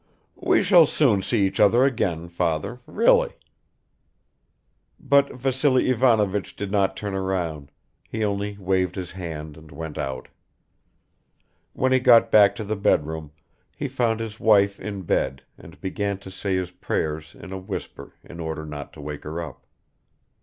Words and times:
"We 0.41 0.63
shall 0.63 0.87
soon 0.87 1.21
see 1.21 1.45
each 1.45 1.59
other 1.59 1.85
again, 1.85 2.27
father, 2.27 2.79
really." 2.87 3.33
But 4.99 5.29
Vassily 5.31 5.91
Ivanovich 5.91 6.55
did 6.55 6.71
not 6.71 6.97
turn 6.97 7.13
round, 7.13 7.69
he 8.09 8.25
only 8.25 8.57
waved 8.57 8.95
his 8.95 9.11
hand 9.11 9.55
and 9.57 9.69
went 9.71 9.99
out. 9.99 10.27
When 11.73 11.91
he 11.91 11.99
got 11.99 12.31
back 12.31 12.55
to 12.55 12.63
the 12.63 12.75
bedroom, 12.75 13.31
he 13.77 13.87
found 13.87 14.19
his 14.21 14.39
wife 14.39 14.79
in 14.79 15.03
bed 15.03 15.43
and 15.55 15.79
began 15.79 16.17
to 16.21 16.31
say 16.31 16.55
his 16.55 16.71
prayers 16.71 17.35
in 17.39 17.53
a 17.53 17.59
whisper 17.59 18.15
in 18.23 18.39
order 18.39 18.65
not 18.65 18.93
to 18.93 19.01
wake 19.01 19.23
her 19.23 19.39
up. 19.39 19.67